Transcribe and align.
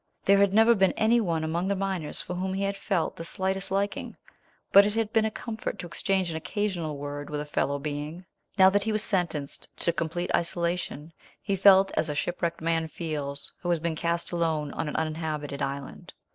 There 0.25 0.39
had 0.39 0.51
never 0.51 0.73
been 0.73 0.93
any 0.93 1.21
one 1.21 1.43
among 1.43 1.67
the 1.67 1.75
miners 1.75 2.21
for 2.23 2.33
whom 2.33 2.55
he 2.55 2.63
had 2.63 2.75
felt 2.75 3.15
the 3.15 3.23
slightest 3.23 3.69
liking; 3.69 4.17
but 4.71 4.83
it 4.83 4.95
had 4.95 5.13
been 5.13 5.25
a 5.25 5.29
comfort 5.29 5.77
to 5.77 5.85
exchange 5.85 6.31
an 6.31 6.35
occasional 6.37 6.97
word 6.97 7.29
with 7.29 7.39
a 7.39 7.45
fellow 7.45 7.77
being. 7.77 8.25
Now 8.57 8.71
that 8.71 8.81
he 8.81 8.91
was 8.91 9.03
sentenced 9.03 9.67
to 9.77 9.93
complete 9.93 10.33
isolation 10.35 11.13
he 11.39 11.55
felt 11.55 11.91
as 11.91 12.09
a 12.09 12.15
shipwrecked 12.15 12.61
man 12.61 12.87
feels 12.87 13.53
who 13.59 13.69
has 13.69 13.77
been 13.77 13.95
cast 13.95 14.31
alone 14.31 14.71
on 14.71 14.89
an 14.89 14.95
uninhabited 14.95 15.61
island. 15.61 16.15